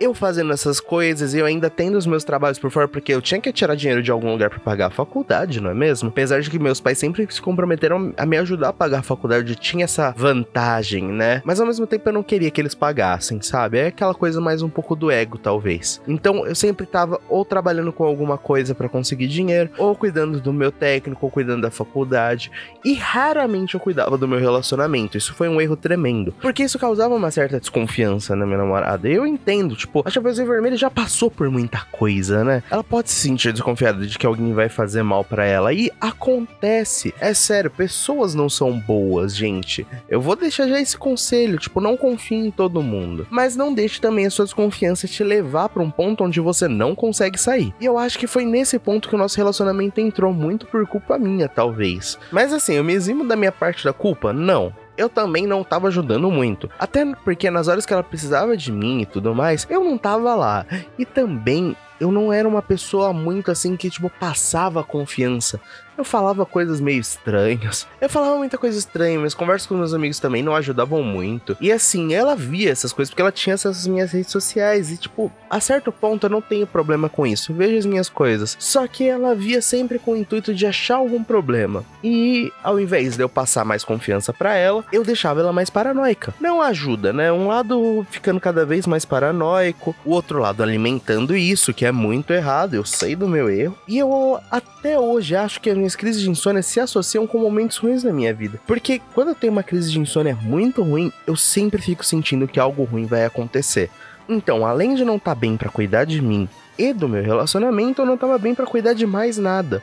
eu 0.00 0.14
fazendo 0.14 0.52
essas 0.52 0.80
coisas 0.80 1.34
e 1.34 1.38
eu 1.38 1.46
ainda 1.46 1.68
tendo 1.68 1.98
os 1.98 2.06
meus 2.06 2.24
trabalhos 2.24 2.58
por 2.58 2.70
fora, 2.70 2.88
porque 2.88 3.12
eu 3.12 3.20
tinha 3.20 3.40
que 3.40 3.52
tirar 3.52 3.74
dinheiro 3.74 4.02
de 4.02 4.10
algum 4.10 4.30
lugar 4.30 4.48
para 4.48 4.58
pagar 4.60 4.86
a 4.86 4.90
faculdade, 4.90 5.60
não 5.60 5.70
é 5.70 5.74
mesmo? 5.74 6.08
Apesar 6.08 6.40
de 6.40 6.48
que 6.48 6.58
meus 6.58 6.80
pais 6.80 6.98
sempre 6.98 7.26
se 7.30 7.42
comprometeram 7.42 8.12
a 8.16 8.24
me 8.24 8.36
ajudar 8.36 8.68
a 8.68 8.72
pagar 8.72 9.00
a 9.00 9.02
faculdade, 9.02 9.56
tinha 9.56 9.84
essa 9.84 10.14
vantagem, 10.16 11.04
né? 11.04 11.42
Mas 11.44 11.60
ao 11.60 11.66
mesmo 11.66 11.86
tempo 11.86 12.08
eu 12.08 12.12
não 12.12 12.22
queria 12.22 12.50
que 12.50 12.60
eles 12.60 12.74
pagassem, 12.74 13.40
sabe? 13.42 13.78
É 13.78 13.86
aquela 13.88 14.14
coisa 14.14 14.40
mais 14.40 14.62
um 14.62 14.68
pouco 14.68 14.94
do 14.94 15.10
ego, 15.10 15.36
talvez. 15.36 16.00
Então 16.06 16.46
eu 16.46 16.54
sempre 16.54 16.86
tava 16.86 17.20
ou 17.28 17.44
trabalhando 17.44 17.92
com 17.92 18.04
alguma 18.04 18.38
coisa 18.38 18.74
para 18.74 18.88
conseguir 18.88 19.26
dinheiro, 19.26 19.70
ou 19.76 19.94
cuidando 19.94 20.40
do 20.40 20.52
meu 20.52 20.70
técnico, 20.70 21.26
ou 21.26 21.30
cuidando 21.30 21.62
da 21.62 21.70
faculdade, 21.70 22.50
e 22.84 22.94
raramente 22.94 23.74
eu 23.74 23.80
cuidava 23.80 24.16
do 24.16 24.28
meu 24.28 24.38
relacionamento. 24.38 25.16
Isso 25.16 25.34
foi 25.34 25.48
um 25.48 25.60
erro 25.60 25.76
tremendo, 25.76 26.32
porque 26.40 26.62
isso 26.62 26.78
causava 26.78 27.14
uma 27.14 27.30
certa 27.30 27.58
desconfiança 27.58 28.36
na 28.36 28.46
minha 28.46 28.58
namorada. 28.58 29.08
Eu 29.08 29.26
entendo, 29.26 29.74
tipo, 29.74 29.87
tipo, 29.88 30.02
a 30.06 30.10
Chapeuzinho 30.10 30.46
Vermelho 30.46 30.76
já 30.76 30.90
passou 30.90 31.30
por 31.30 31.50
muita 31.50 31.80
coisa, 31.90 32.44
né? 32.44 32.62
Ela 32.70 32.84
pode 32.84 33.10
se 33.10 33.16
sentir 33.16 33.52
desconfiada 33.52 34.06
de 34.06 34.18
que 34.18 34.26
alguém 34.26 34.52
vai 34.52 34.68
fazer 34.68 35.02
mal 35.02 35.24
para 35.24 35.44
ela. 35.44 35.72
E 35.72 35.90
acontece. 36.00 37.14
É 37.18 37.32
sério, 37.32 37.70
pessoas 37.70 38.34
não 38.34 38.48
são 38.48 38.78
boas, 38.78 39.34
gente. 39.34 39.86
Eu 40.08 40.20
vou 40.20 40.36
deixar 40.36 40.68
já 40.68 40.80
esse 40.80 40.96
conselho, 40.96 41.58
tipo, 41.58 41.80
não 41.80 41.96
confie 41.96 42.36
em 42.36 42.50
todo 42.50 42.82
mundo. 42.82 43.26
Mas 43.30 43.56
não 43.56 43.72
deixe 43.72 44.00
também 44.00 44.26
a 44.26 44.30
sua 44.30 44.44
desconfiança 44.44 45.08
te 45.08 45.24
levar 45.24 45.70
para 45.70 45.82
um 45.82 45.90
ponto 45.90 46.24
onde 46.24 46.40
você 46.40 46.68
não 46.68 46.94
consegue 46.94 47.40
sair. 47.40 47.74
E 47.80 47.86
eu 47.86 47.98
acho 47.98 48.18
que 48.18 48.26
foi 48.26 48.44
nesse 48.44 48.78
ponto 48.78 49.08
que 49.08 49.14
o 49.14 49.18
nosso 49.18 49.38
relacionamento 49.38 50.00
entrou 50.00 50.32
muito 50.32 50.66
por 50.66 50.86
culpa 50.86 51.18
minha, 51.18 51.48
talvez. 51.48 52.18
Mas 52.30 52.52
assim, 52.52 52.74
eu 52.74 52.84
me 52.84 52.92
eximo 52.92 53.26
da 53.26 53.36
minha 53.36 53.52
parte 53.52 53.84
da 53.84 53.92
culpa? 53.92 54.32
Não 54.32 54.72
eu 54.98 55.08
também 55.08 55.46
não 55.46 55.62
tava 55.62 55.86
ajudando 55.86 56.30
muito. 56.30 56.68
Até 56.78 57.06
porque 57.24 57.50
nas 57.50 57.68
horas 57.68 57.86
que 57.86 57.92
ela 57.92 58.02
precisava 58.02 58.56
de 58.56 58.72
mim 58.72 59.02
e 59.02 59.06
tudo 59.06 59.34
mais, 59.34 59.66
eu 59.70 59.82
não 59.84 59.96
tava 59.96 60.34
lá. 60.34 60.66
E 60.98 61.06
também 61.06 61.76
eu 62.00 62.10
não 62.12 62.32
era 62.32 62.46
uma 62.46 62.60
pessoa 62.60 63.12
muito 63.12 63.50
assim 63.50 63.76
que, 63.76 63.88
tipo, 63.88 64.10
passava 64.10 64.82
confiança 64.82 65.60
eu 65.98 66.04
falava 66.04 66.46
coisas 66.46 66.80
meio 66.80 67.00
estranhas. 67.00 67.86
Eu 68.00 68.08
falava 68.08 68.36
muita 68.36 68.56
coisa 68.56 68.78
estranha, 68.78 69.18
mas 69.18 69.34
conversas 69.34 69.66
com 69.66 69.74
meus 69.74 69.92
amigos 69.92 70.20
também 70.20 70.44
não 70.44 70.54
ajudavam 70.54 71.02
muito. 71.02 71.56
E 71.60 71.72
assim, 71.72 72.14
ela 72.14 72.36
via 72.36 72.70
essas 72.70 72.92
coisas 72.92 73.10
porque 73.10 73.20
ela 73.20 73.32
tinha 73.32 73.54
essas 73.54 73.84
minhas 73.86 74.12
redes 74.12 74.30
sociais. 74.30 74.92
E, 74.92 74.96
tipo, 74.96 75.32
a 75.50 75.60
certo 75.60 75.90
ponto 75.90 76.26
eu 76.26 76.30
não 76.30 76.40
tenho 76.40 76.66
problema 76.66 77.08
com 77.08 77.26
isso. 77.26 77.52
Veja 77.52 77.76
as 77.78 77.84
minhas 77.86 78.08
coisas. 78.08 78.56
Só 78.60 78.86
que 78.86 79.08
ela 79.08 79.34
via 79.34 79.60
sempre 79.60 79.98
com 79.98 80.12
o 80.12 80.16
intuito 80.16 80.54
de 80.54 80.66
achar 80.66 80.96
algum 80.96 81.24
problema. 81.24 81.84
E 82.02 82.52
ao 82.62 82.78
invés 82.78 83.16
de 83.16 83.22
eu 83.24 83.28
passar 83.28 83.64
mais 83.64 83.82
confiança 83.82 84.32
para 84.32 84.54
ela, 84.54 84.84
eu 84.92 85.02
deixava 85.02 85.40
ela 85.40 85.52
mais 85.52 85.68
paranoica. 85.68 86.32
Não 86.40 86.62
ajuda, 86.62 87.12
né? 87.12 87.32
Um 87.32 87.48
lado 87.48 88.06
ficando 88.08 88.38
cada 88.38 88.64
vez 88.64 88.86
mais 88.86 89.04
paranoico, 89.04 89.96
o 90.04 90.12
outro 90.12 90.38
lado 90.38 90.62
alimentando 90.62 91.36
isso, 91.36 91.74
que 91.74 91.84
é 91.84 91.90
muito 91.90 92.32
errado. 92.32 92.74
Eu 92.74 92.84
sei 92.84 93.16
do 93.16 93.26
meu 93.26 93.50
erro. 93.50 93.76
E 93.88 93.98
eu 93.98 94.38
até 94.48 94.96
hoje 94.96 95.34
acho 95.34 95.60
que 95.60 95.70
a 95.70 95.74
minha 95.74 95.87
minhas 95.88 95.96
crises 95.96 96.20
de 96.20 96.28
insônia 96.28 96.62
se 96.62 96.78
associam 96.78 97.26
com 97.26 97.38
momentos 97.38 97.78
ruins 97.78 98.04
na 98.04 98.12
minha 98.12 98.34
vida. 98.34 98.60
Porque 98.66 99.00
quando 99.14 99.28
eu 99.28 99.34
tenho 99.34 99.52
uma 99.52 99.62
crise 99.62 99.90
de 99.90 99.98
insônia 99.98 100.36
muito 100.42 100.82
ruim, 100.82 101.10
eu 101.26 101.34
sempre 101.34 101.80
fico 101.80 102.04
sentindo 102.04 102.46
que 102.46 102.60
algo 102.60 102.84
ruim 102.84 103.06
vai 103.06 103.24
acontecer. 103.24 103.90
Então, 104.28 104.66
além 104.66 104.94
de 104.94 105.04
não 105.04 105.16
estar 105.16 105.34
tá 105.34 105.40
bem 105.40 105.56
para 105.56 105.70
cuidar 105.70 106.04
de 106.04 106.20
mim 106.20 106.46
e 106.76 106.92
do 106.92 107.08
meu 107.08 107.22
relacionamento, 107.22 108.02
eu 108.02 108.06
não 108.06 108.14
estava 108.14 108.36
bem 108.36 108.54
para 108.54 108.66
cuidar 108.66 108.92
de 108.92 109.06
mais 109.06 109.38
nada 109.38 109.82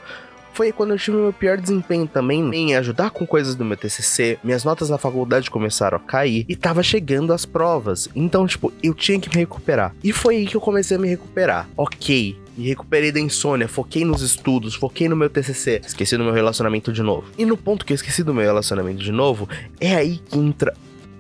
foi 0.54 0.72
quando 0.72 0.92
eu 0.92 0.98
tive 0.98 1.18
meu 1.18 1.34
pior 1.34 1.58
desempenho 1.58 2.08
também 2.08 2.40
em 2.56 2.78
ajudar 2.78 3.10
com 3.10 3.28
coisas 3.28 3.56
do 3.56 3.66
meu 3.66 3.76
TCC. 3.76 4.40
Minhas 4.42 4.64
notas 4.64 4.90
na 4.90 4.98
faculdade 4.98 5.52
começaram 5.52 5.98
a 5.98 6.00
cair 6.00 6.46
e 6.48 6.56
tava 6.56 6.82
chegando 6.82 7.34
as 7.34 7.46
provas. 7.46 8.08
Então, 8.16 8.48
tipo, 8.48 8.72
eu 8.82 8.94
tinha 8.94 9.20
que 9.20 9.28
me 9.28 9.36
recuperar. 9.36 9.94
E 10.02 10.14
foi 10.14 10.38
aí 10.38 10.46
que 10.46 10.56
eu 10.56 10.62
comecei 10.62 10.96
a 10.96 11.00
me 11.00 11.10
recuperar. 11.10 11.68
Ok, 11.76 12.38
me 12.58 12.68
recuperei 12.68 13.12
da 13.12 13.20
insônia, 13.20 13.68
foquei 13.68 14.06
nos 14.06 14.22
estudos, 14.22 14.76
foquei 14.76 15.10
no 15.10 15.16
meu 15.16 15.30
TCC, 15.30 15.82
esqueci 15.86 16.18
do 16.18 16.24
meu 16.24 16.34
relacionamento 16.34 16.92
de 16.92 17.02
novo. 17.02 17.30
E 17.38 17.46
no 17.46 17.58
ponto 17.58 17.86
que 17.86 17.94
eu 17.94 17.96
esqueci 17.96 18.24
do 18.24 18.34
meu 18.34 18.44
relacionamento 18.44 19.04
de 19.04 19.12
novo, 19.12 19.48
é 19.80 19.96
aí 19.96 20.18
que 20.18 20.38
entra 20.38 20.74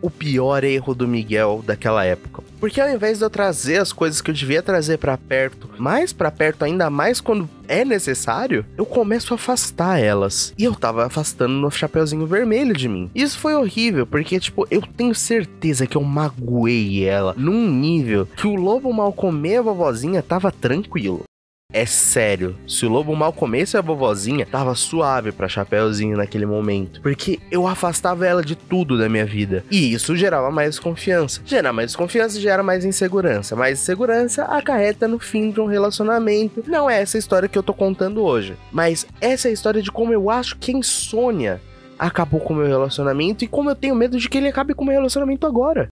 o 0.05 0.09
pior 0.09 0.63
erro 0.63 0.93
do 0.93 1.07
Miguel 1.07 1.63
daquela 1.65 2.05
época. 2.05 2.43
Porque 2.59 2.79
ao 2.79 2.89
invés 2.89 3.17
de 3.17 3.25
eu 3.25 3.29
trazer 3.29 3.77
as 3.77 3.91
coisas 3.91 4.21
que 4.21 4.29
eu 4.29 4.36
devia 4.36 4.62
trazer 4.62 4.98
para 4.98 5.17
perto, 5.17 5.67
mais 5.79 6.13
para 6.13 6.29
perto 6.29 6.63
ainda 6.63 6.91
mais 6.91 7.19
quando 7.19 7.50
é 7.67 7.83
necessário, 7.83 8.63
eu 8.77 8.86
começo 8.86 9.33
a 9.33 9.36
afastar 9.36 10.00
elas. 10.00 10.53
E 10.57 10.63
eu 10.63 10.75
tava 10.75 11.05
afastando 11.05 11.55
no 11.55 11.71
chapeuzinho 11.71 12.27
vermelho 12.27 12.75
de 12.75 12.88
mim. 12.88 13.09
Isso 13.15 13.39
foi 13.39 13.55
horrível, 13.55 14.05
porque, 14.05 14.39
tipo, 14.39 14.67
eu 14.69 14.81
tenho 14.81 15.15
certeza 15.15 15.88
que 15.88 15.98
eu 15.98 16.03
magoei 16.03 17.03
ela 17.03 17.33
num 17.36 17.67
nível 17.67 18.27
que 18.27 18.45
o 18.45 18.55
lobo 18.55 18.93
mal 18.93 19.12
comer 19.12 19.57
a 19.57 19.62
vovozinha 19.63 20.21
tava 20.21 20.51
tranquilo. 20.51 21.24
É 21.75 21.86
sério, 21.86 22.55
se 22.65 22.86
o 22.86 22.89
lobo 22.89 23.13
mal 23.13 23.34
comesse 23.34 23.75
a 23.75 23.82
vovozinha, 23.82 24.46
tava 24.46 24.74
suave 24.75 25.34
pra 25.34 25.50
Chapeuzinho 25.50 26.15
naquele 26.15 26.46
momento. 26.46 27.01
Porque 27.01 27.38
eu 27.51 27.67
afastava 27.67 28.25
ela 28.25 28.41
de 28.41 28.55
tudo 28.55 28.98
da 28.98 29.10
minha 29.10 29.25
vida. 29.25 29.62
E 29.70 29.91
isso 29.91 30.15
gerava 30.15 30.50
mais 30.50 30.70
desconfiança. 30.70 31.41
Gerar 31.46 31.74
mais 31.74 31.88
desconfiança 31.88 32.39
gera 32.39 32.63
mais 32.63 32.86
insegurança. 32.86 33.58
Mais 33.58 33.82
insegurança 33.82 34.46
acarreta 34.46 35.05
no 35.05 35.20
fim 35.20 35.51
de 35.51 35.60
um 35.60 35.65
relacionamento. 35.65 36.63
Não 36.65 36.89
é 36.89 37.01
essa 37.01 37.17
história 37.17 37.50
que 37.50 37.58
eu 37.58 37.63
tô 37.63 37.74
contando 37.74 38.24
hoje. 38.24 38.55
Mas 38.72 39.05
essa 39.20 39.50
é 39.50 39.51
a 39.51 39.53
história 39.53 39.82
de 39.82 39.91
como 39.91 40.13
eu 40.13 40.29
acho 40.29 40.58
que 40.58 40.72
a 40.72 40.77
insônia 40.77 41.62
acabou 42.00 42.39
com 42.39 42.53
o 42.53 42.58
meu 42.58 42.67
relacionamento 42.67 43.44
e 43.44 43.48
como 43.50 43.70
eu 43.70 43.75
tenho 43.75 43.96
medo 43.96 44.17
de 44.17 44.29
que 44.29 44.38
ele 44.38 44.48
acabe 44.48 44.74
com 44.74 44.86
o 44.86 44.88
meu 44.88 44.96
relacionamento 44.96 45.46
agora. 45.46 45.89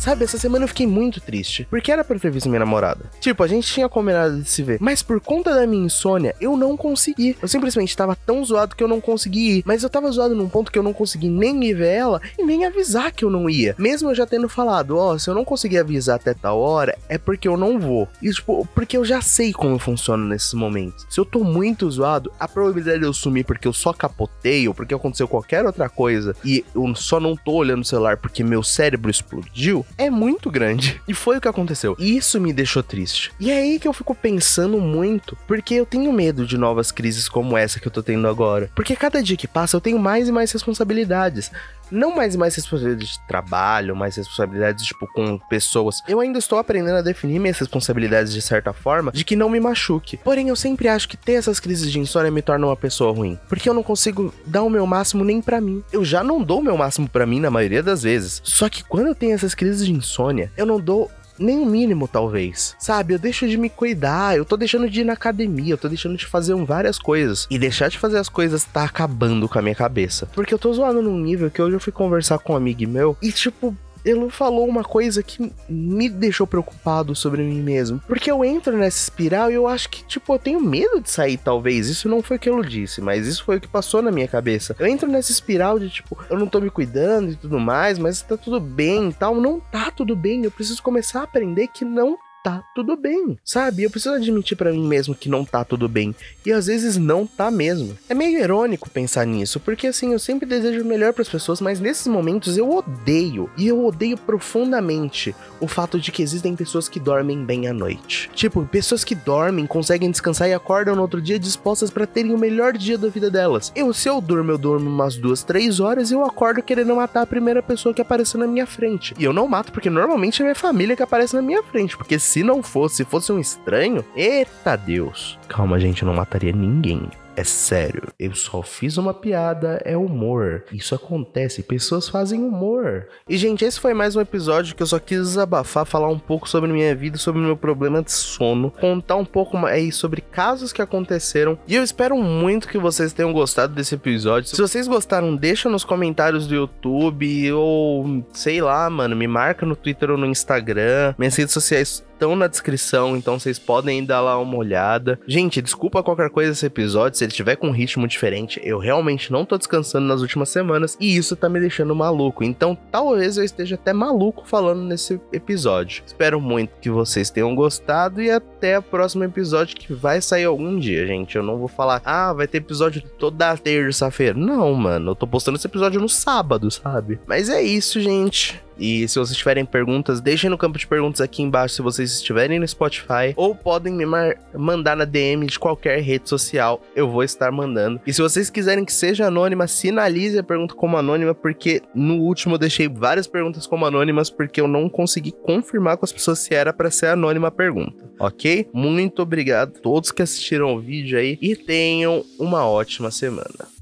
Sabe, 0.00 0.24
essa 0.24 0.38
semana 0.38 0.64
eu 0.64 0.68
fiquei 0.68 0.86
muito 0.86 1.20
triste. 1.20 1.66
Porque 1.68 1.92
era 1.92 2.02
pra 2.02 2.18
ter 2.18 2.30
visto 2.30 2.48
minha 2.48 2.60
namorada. 2.60 3.04
Tipo, 3.20 3.42
a 3.42 3.46
gente 3.46 3.70
tinha 3.70 3.86
combinado 3.86 4.40
de 4.40 4.48
se 4.48 4.62
ver. 4.62 4.78
Mas 4.80 5.02
por 5.02 5.20
conta 5.20 5.54
da 5.54 5.66
minha 5.66 5.84
insônia, 5.84 6.34
eu 6.40 6.56
não 6.56 6.74
consegui. 6.74 7.36
Eu 7.40 7.46
simplesmente 7.46 7.94
tava 7.94 8.16
tão 8.16 8.42
zoado 8.42 8.74
que 8.74 8.82
eu 8.82 8.88
não 8.88 8.98
consegui 8.98 9.58
ir. 9.58 9.62
Mas 9.66 9.82
eu 9.82 9.90
tava 9.90 10.10
zoado 10.10 10.34
num 10.34 10.48
ponto 10.48 10.72
que 10.72 10.78
eu 10.78 10.82
não 10.82 10.94
consegui 10.94 11.28
nem 11.28 11.62
ir 11.64 11.74
ver 11.74 11.88
ela 11.88 12.20
e 12.38 12.42
nem 12.42 12.64
avisar 12.64 13.12
que 13.12 13.26
eu 13.26 13.30
não 13.30 13.50
ia. 13.50 13.74
Mesmo 13.76 14.08
eu 14.08 14.14
já 14.14 14.24
tendo 14.24 14.48
falado, 14.48 14.96
ó, 14.96 15.12
oh, 15.12 15.18
se 15.18 15.28
eu 15.28 15.34
não 15.34 15.44
conseguir 15.44 15.76
avisar 15.76 16.16
até 16.16 16.32
tal 16.32 16.58
hora, 16.58 16.96
é 17.06 17.18
porque 17.18 17.46
eu 17.46 17.58
não 17.58 17.78
vou. 17.78 18.08
E, 18.22 18.30
tipo, 18.30 18.66
porque 18.74 18.96
eu 18.96 19.04
já 19.04 19.20
sei 19.20 19.52
como 19.52 19.78
funciona 19.78 20.24
nesses 20.24 20.54
momentos. 20.54 21.06
Se 21.10 21.20
eu 21.20 21.26
tô 21.26 21.44
muito 21.44 21.90
zoado, 21.90 22.32
a 22.40 22.48
probabilidade 22.48 23.00
de 23.00 23.04
eu 23.04 23.12
sumir 23.12 23.44
porque 23.44 23.68
eu 23.68 23.72
só 23.74 23.92
capotei 23.92 24.66
ou 24.66 24.72
porque 24.72 24.94
aconteceu 24.94 25.28
qualquer 25.28 25.66
outra 25.66 25.90
coisa 25.90 26.34
e 26.42 26.64
eu 26.74 26.94
só 26.94 27.20
não 27.20 27.36
tô 27.36 27.52
olhando 27.52 27.82
o 27.82 27.84
celular 27.84 28.16
porque 28.16 28.42
meu 28.42 28.62
cérebro 28.62 29.10
explodiu 29.10 29.84
é 29.96 30.10
muito 30.10 30.50
grande. 30.50 31.00
E 31.06 31.14
foi 31.14 31.38
o 31.38 31.40
que 31.40 31.48
aconteceu. 31.48 31.96
Isso 31.98 32.40
me 32.40 32.52
deixou 32.52 32.82
triste. 32.82 33.32
E 33.38 33.50
é 33.50 33.58
aí 33.58 33.78
que 33.78 33.88
eu 33.88 33.92
fico 33.92 34.14
pensando 34.14 34.80
muito, 34.80 35.36
porque 35.46 35.74
eu 35.74 35.86
tenho 35.86 36.12
medo 36.12 36.46
de 36.46 36.56
novas 36.56 36.90
crises 36.90 37.28
como 37.28 37.56
essa 37.56 37.80
que 37.80 37.86
eu 37.86 37.92
tô 37.92 38.02
tendo 38.02 38.28
agora. 38.28 38.70
Porque 38.74 38.96
cada 38.96 39.22
dia 39.22 39.36
que 39.36 39.48
passa 39.48 39.76
eu 39.76 39.80
tenho 39.80 39.98
mais 39.98 40.28
e 40.28 40.32
mais 40.32 40.52
responsabilidades 40.52 41.50
não 41.90 42.14
mais 42.14 42.36
mais 42.36 42.54
responsabilidades 42.54 43.14
de 43.14 43.26
trabalho, 43.26 43.96
mais 43.96 44.16
responsabilidades, 44.16 44.84
tipo, 44.84 45.06
com 45.12 45.38
pessoas. 45.38 46.02
Eu 46.08 46.20
ainda 46.20 46.38
estou 46.38 46.58
aprendendo 46.58 46.96
a 46.96 47.02
definir 47.02 47.38
minhas 47.38 47.58
responsabilidades 47.58 48.32
de 48.32 48.42
certa 48.42 48.72
forma, 48.72 49.12
de 49.12 49.24
que 49.24 49.36
não 49.36 49.48
me 49.48 49.60
machuque. 49.60 50.16
Porém, 50.18 50.48
eu 50.48 50.56
sempre 50.56 50.88
acho 50.88 51.08
que 51.08 51.16
ter 51.16 51.32
essas 51.32 51.60
crises 51.60 51.90
de 51.90 51.98
insônia 51.98 52.30
me 52.30 52.42
torna 52.42 52.66
uma 52.66 52.76
pessoa 52.76 53.12
ruim. 53.12 53.38
Porque 53.48 53.68
eu 53.68 53.74
não 53.74 53.82
consigo 53.82 54.32
dar 54.46 54.62
o 54.62 54.70
meu 54.70 54.86
máximo 54.86 55.24
nem 55.24 55.40
para 55.40 55.60
mim. 55.60 55.82
Eu 55.92 56.04
já 56.04 56.22
não 56.22 56.42
dou 56.42 56.60
o 56.60 56.62
meu 56.62 56.76
máximo 56.76 57.08
para 57.08 57.26
mim 57.26 57.40
na 57.40 57.50
maioria 57.50 57.82
das 57.82 58.02
vezes. 58.02 58.40
Só 58.44 58.68
que 58.68 58.84
quando 58.84 59.08
eu 59.08 59.14
tenho 59.14 59.34
essas 59.34 59.54
crises 59.54 59.84
de 59.84 59.92
insônia, 59.92 60.52
eu 60.56 60.66
não 60.66 60.80
dou 60.80 61.10
nem 61.40 61.58
o 61.58 61.66
mínimo, 61.66 62.06
talvez. 62.06 62.76
Sabe, 62.78 63.14
eu 63.14 63.18
deixo 63.18 63.48
de 63.48 63.56
me 63.56 63.70
cuidar, 63.70 64.36
eu 64.36 64.44
tô 64.44 64.56
deixando 64.56 64.88
de 64.88 65.00
ir 65.00 65.04
na 65.04 65.14
academia, 65.14 65.72
eu 65.72 65.78
tô 65.78 65.88
deixando 65.88 66.16
de 66.16 66.26
fazer 66.26 66.54
várias 66.64 66.98
coisas. 66.98 67.46
E 67.50 67.58
deixar 67.58 67.88
de 67.88 67.98
fazer 67.98 68.18
as 68.18 68.28
coisas 68.28 68.64
tá 68.64 68.84
acabando 68.84 69.48
com 69.48 69.58
a 69.58 69.62
minha 69.62 69.74
cabeça. 69.74 70.26
Porque 70.34 70.52
eu 70.52 70.58
tô 70.58 70.72
zoando 70.72 71.02
num 71.02 71.18
nível 71.18 71.50
que 71.50 71.62
hoje 71.62 71.76
eu 71.76 71.80
fui 71.80 71.92
conversar 71.92 72.38
com 72.38 72.52
um 72.52 72.56
amigo 72.56 72.86
meu 72.86 73.16
e, 73.22 73.32
tipo, 73.32 73.76
ele 74.04 74.30
falou 74.30 74.66
uma 74.66 74.84
coisa 74.84 75.22
que 75.22 75.52
me 75.68 76.08
deixou 76.08 76.46
preocupado 76.46 77.14
sobre 77.14 77.42
mim 77.42 77.60
mesmo. 77.60 78.00
Porque 78.06 78.30
eu 78.30 78.44
entro 78.44 78.76
nessa 78.76 78.98
espiral 78.98 79.50
e 79.50 79.54
eu 79.54 79.66
acho 79.66 79.88
que, 79.88 80.04
tipo, 80.04 80.32
eu 80.32 80.38
tenho 80.38 80.60
medo 80.60 81.00
de 81.00 81.10
sair, 81.10 81.36
talvez. 81.36 81.88
Isso 81.88 82.08
não 82.08 82.22
foi 82.22 82.36
o 82.36 82.40
que 82.40 82.48
ele 82.48 82.66
disse, 82.66 83.00
mas 83.00 83.26
isso 83.26 83.44
foi 83.44 83.56
o 83.56 83.60
que 83.60 83.68
passou 83.68 84.02
na 84.02 84.10
minha 84.10 84.28
cabeça. 84.28 84.74
Eu 84.78 84.86
entro 84.86 85.08
nessa 85.08 85.32
espiral 85.32 85.78
de, 85.78 85.90
tipo, 85.90 86.18
eu 86.28 86.38
não 86.38 86.46
tô 86.46 86.60
me 86.60 86.70
cuidando 86.70 87.30
e 87.30 87.36
tudo 87.36 87.58
mais, 87.58 87.98
mas 87.98 88.22
tá 88.22 88.36
tudo 88.36 88.60
bem 88.60 89.10
e 89.10 89.12
tal. 89.12 89.34
Não 89.34 89.60
tá 89.60 89.90
tudo 89.90 90.16
bem. 90.16 90.44
Eu 90.44 90.50
preciso 90.50 90.82
começar 90.82 91.20
a 91.20 91.24
aprender 91.24 91.68
que 91.68 91.84
não 91.84 92.18
tá 92.42 92.62
tudo 92.74 92.96
bem, 92.96 93.38
sabe? 93.44 93.82
Eu 93.82 93.90
preciso 93.90 94.14
admitir 94.14 94.56
para 94.56 94.72
mim 94.72 94.86
mesmo 94.86 95.14
que 95.14 95.28
não 95.28 95.44
tá 95.44 95.64
tudo 95.64 95.88
bem. 95.88 96.14
E 96.44 96.52
às 96.52 96.66
vezes 96.66 96.96
não 96.96 97.26
tá 97.26 97.50
mesmo. 97.50 97.96
É 98.08 98.14
meio 98.14 98.38
irônico 98.38 98.90
pensar 98.90 99.26
nisso, 99.26 99.60
porque 99.60 99.86
assim, 99.86 100.12
eu 100.12 100.18
sempre 100.18 100.46
desejo 100.46 100.82
o 100.82 100.86
melhor 100.86 101.12
para 101.12 101.22
as 101.22 101.28
pessoas, 101.28 101.60
mas 101.60 101.80
nesses 101.80 102.06
momentos 102.06 102.56
eu 102.56 102.70
odeio, 102.70 103.50
e 103.56 103.68
eu 103.68 103.84
odeio 103.84 104.16
profundamente 104.16 105.34
o 105.60 105.68
fato 105.68 105.98
de 105.98 106.10
que 106.10 106.22
existem 106.22 106.56
pessoas 106.56 106.88
que 106.88 106.98
dormem 106.98 107.44
bem 107.44 107.68
à 107.68 107.72
noite. 107.72 108.30
Tipo, 108.34 108.64
pessoas 108.66 109.04
que 109.04 109.14
dormem, 109.14 109.66
conseguem 109.66 110.10
descansar 110.10 110.48
e 110.48 110.54
acordam 110.54 110.96
no 110.96 111.02
outro 111.02 111.20
dia 111.20 111.38
dispostas 111.38 111.90
para 111.90 112.06
terem 112.06 112.34
o 112.34 112.38
melhor 112.38 112.72
dia 112.72 112.96
da 112.96 113.08
vida 113.08 113.30
delas. 113.30 113.72
Eu, 113.74 113.92
se 113.92 114.08
eu 114.08 114.20
durmo, 114.20 114.50
eu 114.50 114.58
durmo 114.58 114.88
umas 114.88 115.16
duas, 115.16 115.42
três 115.42 115.80
horas 115.80 116.10
e 116.10 116.14
eu 116.14 116.24
acordo 116.24 116.62
querendo 116.62 116.96
matar 116.96 117.22
a 117.22 117.26
primeira 117.26 117.62
pessoa 117.62 117.94
que 117.94 118.00
apareceu 118.00 118.40
na 118.40 118.46
minha 118.46 118.66
frente. 118.66 119.14
E 119.18 119.24
eu 119.24 119.32
não 119.32 119.46
mato 119.46 119.72
porque 119.72 119.90
normalmente 119.90 120.40
é 120.40 120.44
minha 120.44 120.54
família 120.54 120.96
que 120.96 121.02
aparece 121.02 121.34
na 121.34 121.42
minha 121.42 121.62
frente, 121.62 121.96
porque 121.96 122.18
se 122.30 122.44
não 122.44 122.62
fosse, 122.62 122.98
se 122.98 123.04
fosse 123.04 123.32
um 123.32 123.40
estranho, 123.40 124.04
eita 124.14 124.76
Deus. 124.76 125.36
Calma, 125.48 125.80
gente, 125.80 126.02
eu 126.02 126.06
não 126.06 126.14
mataria 126.14 126.52
ninguém. 126.52 127.08
É 127.34 127.42
sério, 127.42 128.04
eu 128.18 128.34
só 128.34 128.62
fiz 128.62 128.98
uma 128.98 129.12
piada, 129.12 129.80
é 129.84 129.96
humor. 129.96 130.64
Isso 130.72 130.94
acontece, 130.94 131.62
pessoas 131.62 132.08
fazem 132.08 132.40
humor. 132.40 133.08
E, 133.28 133.36
gente, 133.36 133.64
esse 133.64 133.80
foi 133.80 133.94
mais 133.94 134.14
um 134.14 134.20
episódio 134.20 134.76
que 134.76 134.82
eu 134.82 134.86
só 134.86 134.98
quis 135.00 135.18
desabafar, 135.18 135.84
falar 135.84 136.08
um 136.08 136.18
pouco 136.18 136.48
sobre 136.48 136.70
minha 136.70 136.94
vida, 136.94 137.18
sobre 137.18 137.40
meu 137.40 137.56
problema 137.56 138.00
de 138.00 138.12
sono, 138.12 138.70
contar 138.70 139.16
um 139.16 139.24
pouco 139.24 139.56
mais 139.56 139.96
sobre 139.96 140.20
casos 140.20 140.72
que 140.72 140.82
aconteceram. 140.82 141.58
E 141.66 141.74
eu 141.74 141.82
espero 141.82 142.16
muito 142.16 142.68
que 142.68 142.78
vocês 142.78 143.12
tenham 143.12 143.32
gostado 143.32 143.74
desse 143.74 143.96
episódio. 143.96 144.50
Se 144.50 144.60
vocês 144.60 144.86
gostaram, 144.86 145.34
deixa 145.34 145.68
nos 145.68 145.82
comentários 145.82 146.46
do 146.46 146.54
YouTube 146.54 147.52
ou 147.54 148.22
sei 148.32 148.60
lá, 148.60 148.88
mano, 148.88 149.16
me 149.16 149.26
marca 149.26 149.66
no 149.66 149.74
Twitter 149.74 150.10
ou 150.10 150.18
no 150.18 150.26
Instagram. 150.26 151.14
Minhas 151.18 151.34
redes 151.34 151.54
sociais 151.54 152.04
estão 152.20 152.36
na 152.36 152.46
descrição, 152.46 153.16
então 153.16 153.40
vocês 153.40 153.58
podem 153.58 154.04
dar 154.04 154.20
lá 154.20 154.38
uma 154.38 154.58
olhada. 154.58 155.18
Gente, 155.26 155.62
desculpa 155.62 156.02
qualquer 156.02 156.28
coisa 156.28 156.50
desse 156.50 156.66
episódio, 156.66 157.16
se 157.16 157.24
ele 157.24 157.32
tiver 157.32 157.56
com 157.56 157.68
um 157.68 157.72
ritmo 157.72 158.06
diferente, 158.06 158.60
eu 158.62 158.78
realmente 158.78 159.32
não 159.32 159.46
tô 159.46 159.56
descansando 159.56 160.06
nas 160.06 160.20
últimas 160.20 160.50
semanas 160.50 160.98
e 161.00 161.16
isso 161.16 161.34
tá 161.34 161.48
me 161.48 161.58
deixando 161.58 161.96
maluco. 161.96 162.44
Então, 162.44 162.76
talvez 162.92 163.38
eu 163.38 163.44
esteja 163.44 163.76
até 163.76 163.94
maluco 163.94 164.46
falando 164.46 164.82
nesse 164.82 165.18
episódio. 165.32 166.02
Espero 166.06 166.38
muito 166.38 166.78
que 166.78 166.90
vocês 166.90 167.30
tenham 167.30 167.54
gostado 167.54 168.20
e 168.20 168.30
até 168.30 168.78
o 168.78 168.82
próximo 168.82 169.24
episódio 169.24 169.76
que 169.76 169.94
vai 169.94 170.20
sair 170.20 170.44
algum 170.44 170.78
dia, 170.78 171.06
gente. 171.06 171.36
Eu 171.36 171.42
não 171.42 171.56
vou 171.56 171.68
falar, 171.68 172.02
ah, 172.04 172.34
vai 172.34 172.46
ter 172.46 172.58
episódio 172.58 173.00
toda 173.18 173.56
terça-feira. 173.56 174.38
Não, 174.38 174.74
mano, 174.74 175.12
eu 175.12 175.14
tô 175.14 175.26
postando 175.26 175.56
esse 175.56 175.66
episódio 175.66 175.98
no 175.98 176.08
sábado, 176.08 176.70
sabe? 176.70 177.18
Mas 177.26 177.48
é 177.48 177.62
isso, 177.62 177.98
gente. 177.98 178.60
E 178.80 179.06
se 179.06 179.18
vocês 179.18 179.36
tiverem 179.36 179.64
perguntas, 179.64 180.20
deixem 180.20 180.48
no 180.48 180.56
campo 180.56 180.78
de 180.78 180.86
perguntas 180.86 181.20
aqui 181.20 181.42
embaixo 181.42 181.74
se 181.74 181.82
vocês 181.82 182.12
estiverem 182.12 182.58
no 182.58 182.66
Spotify 182.66 183.34
ou 183.36 183.54
podem 183.54 183.92
me 183.92 184.06
mandar 184.54 184.96
na 184.96 185.04
DM 185.04 185.46
de 185.46 185.58
qualquer 185.58 186.00
rede 186.00 186.28
social, 186.28 186.82
eu 186.96 187.08
vou 187.08 187.22
estar 187.22 187.52
mandando. 187.52 188.00
E 188.06 188.12
se 188.12 188.22
vocês 188.22 188.48
quiserem 188.48 188.84
que 188.84 188.92
seja 188.92 189.26
anônima, 189.26 189.66
sinalize 189.68 190.38
a 190.38 190.42
pergunta 190.42 190.74
como 190.74 190.96
anônima, 190.96 191.34
porque 191.34 191.82
no 191.94 192.16
último 192.16 192.54
eu 192.54 192.58
deixei 192.58 192.88
várias 192.88 193.26
perguntas 193.26 193.66
como 193.66 193.84
anônimas 193.84 194.30
porque 194.30 194.60
eu 194.60 194.66
não 194.66 194.88
consegui 194.88 195.32
confirmar 195.32 195.98
com 195.98 196.04
as 196.06 196.12
pessoas 196.12 196.38
se 196.38 196.54
era 196.54 196.72
para 196.72 196.90
ser 196.90 197.06
anônima 197.06 197.48
a 197.48 197.52
pergunta, 197.52 198.10
ok? 198.18 198.68
Muito 198.72 199.20
obrigado 199.20 199.76
a 199.76 199.80
todos 199.80 200.10
que 200.10 200.22
assistiram 200.22 200.74
o 200.74 200.80
vídeo 200.80 201.18
aí 201.18 201.38
e 201.42 201.54
tenham 201.54 202.24
uma 202.38 202.66
ótima 202.66 203.10
semana. 203.10 203.79